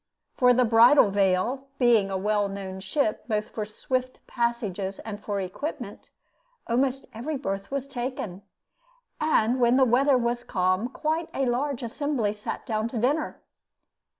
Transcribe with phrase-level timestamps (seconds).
[0.35, 5.39] For the Bridal Veil being a well known ship both for swift passages and for
[5.39, 6.09] equipment,
[6.65, 8.41] almost every berth was taken,
[9.19, 13.41] and when the weather was calm, quite a large assembly sat down to dinner.